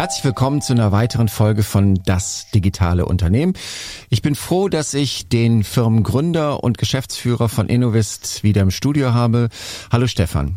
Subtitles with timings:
[0.00, 3.52] Herzlich willkommen zu einer weiteren Folge von Das digitale Unternehmen.
[4.08, 9.50] Ich bin froh, dass ich den Firmengründer und Geschäftsführer von Innovist wieder im Studio habe.
[9.92, 10.54] Hallo Stefan.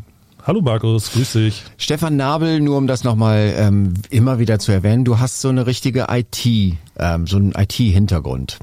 [0.48, 1.64] Hallo Markus, grüß dich.
[1.76, 5.68] Stefan Nabel, nur um das nochmal ähm, immer wieder zu erwähnen, du hast so eine
[5.68, 8.60] richtige IT, ähm, so einen IT-Hintergrund.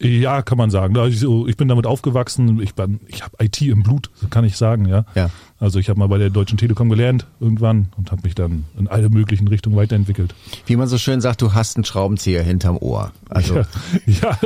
[0.00, 0.96] Ja, kann man sagen.
[0.96, 2.60] Also ich bin damit aufgewachsen.
[2.60, 5.04] Ich, bin, ich habe IT im Blut, kann ich sagen, ja.
[5.14, 5.30] Ja.
[5.60, 8.88] Also ich habe mal bei der Deutschen Telekom gelernt irgendwann und habe mich dann in
[8.88, 10.34] alle möglichen Richtungen weiterentwickelt.
[10.66, 13.12] Wie man so schön sagt, du hast einen Schraubenzieher hinterm Ohr.
[13.30, 13.66] Also ja,
[14.06, 14.38] ja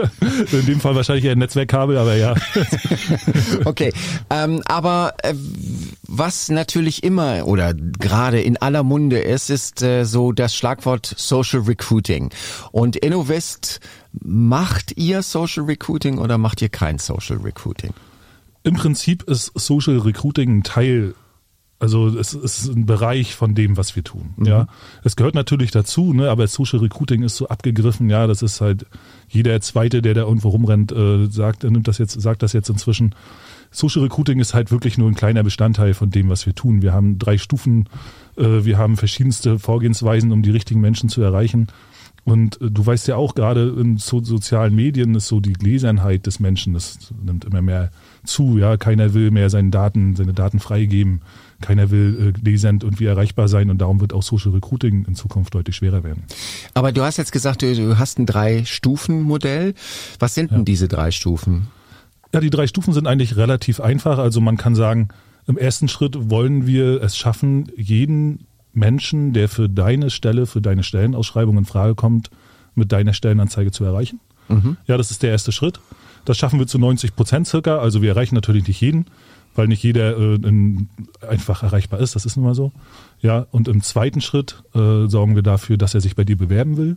[0.52, 2.34] in dem Fall wahrscheinlich eher ein Netzwerkkabel, aber ja.
[3.64, 3.92] okay,
[4.28, 5.34] ähm, aber äh,
[6.06, 11.60] was natürlich immer oder gerade in aller Munde ist, ist äh, so das Schlagwort Social
[11.60, 12.30] Recruiting.
[12.70, 13.80] Und Innovest,
[14.12, 17.92] macht ihr Social Recruiting oder macht ihr kein Social Recruiting?
[18.68, 21.14] Im Prinzip ist Social Recruiting ein Teil
[21.80, 24.34] also es ist ein Bereich von dem, was wir tun.
[24.36, 24.46] Mhm.
[24.46, 24.66] Ja,
[25.04, 26.28] es gehört natürlich dazu, ne?
[26.28, 28.10] Aber Social Recruiting ist so abgegriffen.
[28.10, 28.84] Ja, das ist halt
[29.28, 33.14] jeder Zweite, der da irgendwo rumrennt, äh, sagt, nimmt das jetzt, sagt das jetzt inzwischen.
[33.70, 36.82] Social Recruiting ist halt wirklich nur ein kleiner Bestandteil von dem, was wir tun.
[36.82, 37.88] Wir haben drei Stufen,
[38.36, 41.68] äh, wir haben verschiedenste Vorgehensweisen, um die richtigen Menschen zu erreichen.
[42.28, 46.26] Und äh, du weißt ja auch, gerade in so sozialen Medien ist so die Gläsernheit
[46.26, 47.90] des Menschen, das nimmt immer mehr
[48.24, 48.58] zu.
[48.58, 51.22] Ja, keiner will mehr seine Daten, seine Daten freigeben.
[51.62, 55.14] Keiner will äh, lesend und wie erreichbar sein und darum wird auch Social Recruiting in
[55.14, 56.24] Zukunft deutlich schwerer werden.
[56.74, 59.74] Aber du hast jetzt gesagt, du, du hast ein Drei-Stufen-Modell.
[60.18, 61.68] Was sind denn diese drei Stufen?
[62.34, 64.18] Ja, die drei Stufen sind eigentlich relativ einfach.
[64.18, 65.08] Also man kann sagen,
[65.46, 70.82] im ersten Schritt wollen wir es schaffen, jeden Menschen, der für deine Stelle, für deine
[70.82, 72.30] Stellenausschreibung in Frage kommt,
[72.74, 74.20] mit deiner Stellenanzeige zu erreichen.
[74.48, 74.76] Mhm.
[74.86, 75.80] Ja, das ist der erste Schritt.
[76.24, 77.78] Das schaffen wir zu 90 Prozent circa.
[77.78, 79.06] Also wir erreichen natürlich nicht jeden,
[79.54, 80.88] weil nicht jeder äh, in,
[81.26, 82.14] einfach erreichbar ist.
[82.14, 82.72] Das ist nun mal so.
[83.20, 86.76] Ja, und im zweiten Schritt äh, sorgen wir dafür, dass er sich bei dir bewerben
[86.76, 86.96] will,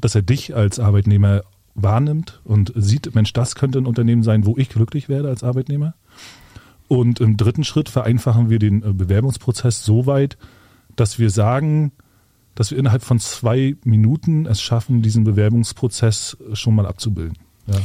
[0.00, 1.42] dass er dich als Arbeitnehmer
[1.74, 5.94] wahrnimmt und sieht, Mensch, das könnte ein Unternehmen sein, wo ich glücklich werde als Arbeitnehmer.
[6.88, 10.36] Und im dritten Schritt vereinfachen wir den äh, Bewerbungsprozess so weit,
[10.96, 11.92] dass wir sagen,
[12.54, 17.38] dass wir innerhalb von zwei Minuten es schaffen, diesen Bewerbungsprozess schon mal abzubilden.
[17.66, 17.80] Ja.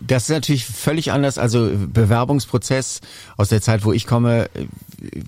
[0.00, 1.38] Das ist natürlich völlig anders.
[1.38, 3.00] Also Bewerbungsprozess
[3.36, 4.50] aus der Zeit, wo ich komme,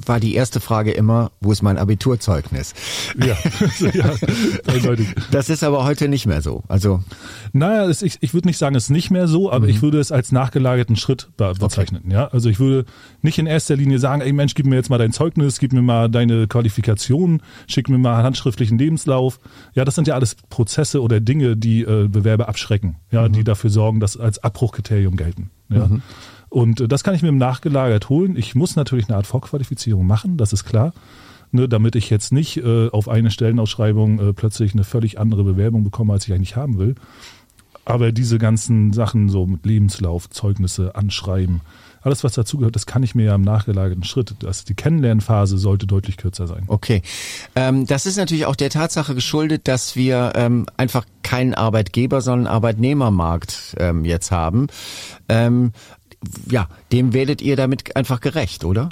[0.06, 2.74] war die erste Frage immer, wo ist mein Abiturzeugnis?
[3.18, 3.36] Ja,
[3.92, 4.14] ja
[4.66, 5.08] eindeutig.
[5.30, 6.62] Das ist aber heute nicht mehr so.
[6.68, 7.02] Also
[7.52, 9.70] naja, es, ich, ich würde nicht sagen, es ist nicht mehr so, aber mhm.
[9.70, 12.02] ich würde es als nachgelagerten Schritt be bezeichnen.
[12.04, 12.14] Okay.
[12.14, 12.84] Ja, also ich würde
[13.22, 15.82] nicht in erster Linie sagen, ey Mensch, gib mir jetzt mal dein Zeugnis, gib mir
[15.82, 19.38] mal deine Qualifikation, schick mir mal einen handschriftlichen Lebenslauf.
[19.74, 22.96] Ja, das sind ja alles Prozesse oder Dinge, die äh, Bewerber abschrecken.
[23.10, 23.32] Ja, mhm.
[23.32, 25.50] die dafür sorgen, dass als Abbruchkriterium gelten.
[25.68, 25.86] Ja.
[25.86, 26.02] Mhm.
[26.54, 28.36] Und äh, das kann ich mir im Nachgelagert holen.
[28.36, 30.92] Ich muss natürlich eine Art Vorqualifizierung machen, das ist klar.
[31.50, 35.84] Ne, damit ich jetzt nicht äh, auf eine Stellenausschreibung äh, plötzlich eine völlig andere Bewerbung
[35.84, 36.94] bekomme, als ich eigentlich haben will.
[37.84, 41.60] Aber diese ganzen Sachen, so mit Lebenslauf, Zeugnisse, Anschreiben,
[42.02, 44.34] alles, was dazugehört, das kann ich mir ja im nachgelagerten Schritt.
[44.40, 46.64] Das, die Kennenlernphase sollte deutlich kürzer sein.
[46.66, 47.02] Okay.
[47.56, 52.46] Ähm, das ist natürlich auch der Tatsache geschuldet, dass wir ähm, einfach keinen Arbeitgeber, sondern
[52.46, 54.66] Arbeitnehmermarkt ähm, jetzt haben.
[56.50, 58.88] Ja, dem werdet ihr damit einfach gerecht, oder?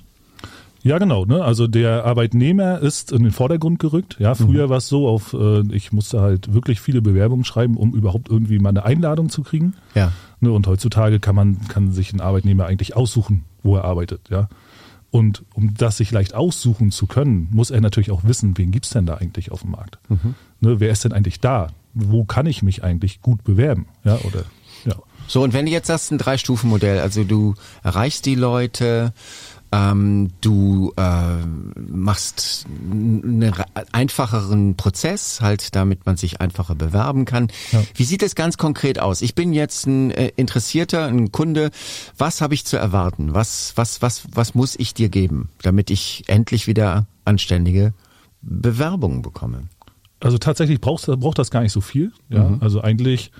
[0.82, 1.24] Ja, genau.
[1.24, 1.44] Ne?
[1.44, 4.16] Also der Arbeitnehmer ist in den Vordergrund gerückt.
[4.18, 4.70] Ja, früher mhm.
[4.70, 8.58] war es so, auf äh, ich musste halt wirklich viele Bewerbungen schreiben, um überhaupt irgendwie
[8.58, 9.74] mal eine Einladung zu kriegen.
[9.94, 10.12] Ja.
[10.40, 10.50] Ne?
[10.50, 14.28] Und heutzutage kann man kann sich ein Arbeitnehmer eigentlich aussuchen, wo er arbeitet.
[14.28, 14.48] Ja.
[15.12, 18.90] Und um das sich leicht aussuchen zu können, muss er natürlich auch wissen, wen gibt's
[18.90, 19.98] denn da eigentlich auf dem Markt?
[20.08, 20.34] Mhm.
[20.60, 20.80] Ne?
[20.80, 21.68] Wer ist denn eigentlich da?
[21.94, 23.86] Wo kann ich mich eigentlich gut bewerben?
[24.04, 24.44] Ja, oder.
[25.32, 29.14] So, und wenn du jetzt hast ein Drei-Stufen-Modell, also du erreichst die Leute,
[29.72, 31.36] ähm, du äh,
[31.80, 33.54] machst einen
[33.92, 37.48] einfacheren Prozess, halt, damit man sich einfacher bewerben kann.
[37.70, 37.82] Ja.
[37.94, 39.22] Wie sieht es ganz konkret aus?
[39.22, 41.70] Ich bin jetzt ein äh, Interessierter, ein Kunde.
[42.18, 43.32] Was habe ich zu erwarten?
[43.32, 47.94] Was, was, was, was muss ich dir geben, damit ich endlich wieder anständige
[48.42, 49.62] Bewerbungen bekomme?
[50.20, 52.12] Also tatsächlich brauchst, braucht das gar nicht so viel.
[52.28, 52.50] Ja?
[52.50, 52.58] Mhm.
[52.60, 53.32] Also eigentlich,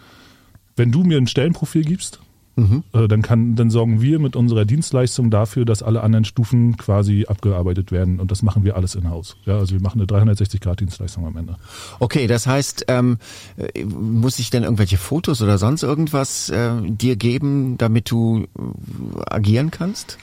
[0.77, 2.21] wenn du mir ein Stellenprofil gibst,
[2.57, 2.85] Mhm.
[2.93, 7.25] Äh, dann, kann, dann sorgen wir mit unserer Dienstleistung dafür, dass alle anderen Stufen quasi
[7.27, 9.37] abgearbeitet werden und das machen wir alles in-house.
[9.47, 11.57] Ja, also wir machen eine 360-Grad-Dienstleistung am Ende.
[11.99, 13.19] Okay, das heißt, ähm,
[13.57, 19.21] äh, muss ich denn irgendwelche Fotos oder sonst irgendwas äh, dir geben, damit du äh,
[19.31, 20.19] agieren kannst?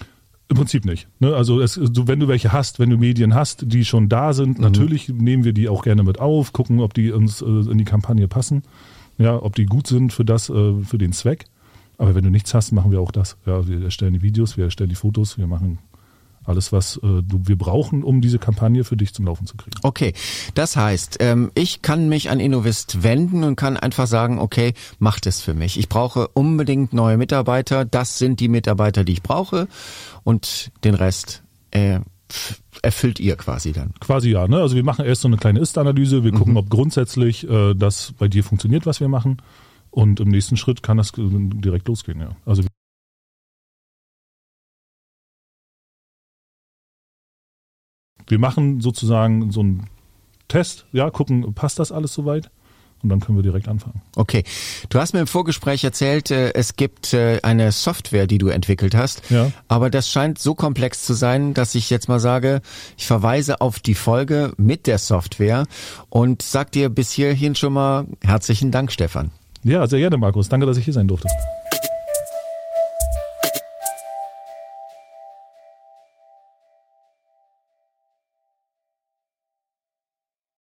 [0.50, 1.08] Im Prinzip nicht.
[1.20, 1.36] Ne?
[1.36, 4.64] Also es, wenn du welche hast, wenn du Medien hast, die schon da sind, mhm.
[4.64, 7.86] natürlich nehmen wir die auch gerne mit auf, gucken, ob die uns äh, in die
[7.86, 8.64] Kampagne passen,
[9.20, 11.46] ja, ob die gut sind für das, äh, für den Zweck.
[11.98, 13.38] Aber wenn du nichts hast, machen wir auch das.
[13.46, 15.80] Ja, wir erstellen die Videos, wir erstellen die Fotos, wir machen
[16.46, 19.78] Alles, was äh, du, wir brauchen, um diese Kampagne für dich zum Laufen zu kriegen.
[19.84, 20.14] Okay,
[20.56, 25.28] das heißt, ähm, ich kann mich an Innovist wenden und kann einfach sagen, okay, macht
[25.28, 25.78] es für mich.
[25.78, 27.84] Ich brauche unbedingt neue Mitarbeiter.
[27.86, 29.68] Das sind die Mitarbeiter, die ich brauche
[30.24, 32.00] und den Rest äh,
[32.82, 33.94] erfüllt ihr quasi dann.
[34.00, 34.48] Quasi ja.
[34.48, 34.58] Ne?
[34.58, 36.24] Also wir machen erst so eine kleine Ist-Analyse.
[36.24, 36.58] Wir gucken, mhm.
[36.58, 39.42] ob grundsätzlich äh, das bei dir funktioniert, was wir machen.
[39.92, 42.22] Und im nächsten Schritt kann das direkt losgehen.
[42.22, 42.36] Ja.
[42.46, 42.64] Also
[48.28, 49.90] wir machen sozusagen so einen
[50.48, 52.52] Test, ja, gucken, passt das alles soweit?
[53.02, 54.02] Und dann können wir direkt anfangen.
[54.16, 54.44] Okay.
[54.90, 58.94] Du hast mir im Vorgespräch erzählt, äh, es gibt äh, eine Software, die du entwickelt
[58.94, 59.30] hast.
[59.30, 59.52] Ja.
[59.68, 62.62] Aber das scheint so komplex zu sein, dass ich jetzt mal sage,
[62.98, 65.66] ich verweise auf die Folge mit der Software
[66.10, 69.32] und sag dir bis hierhin schon mal herzlichen Dank, Stefan.
[69.64, 70.50] Ja, sehr gerne, Markus.
[70.50, 71.28] Danke, dass ich hier sein durfte.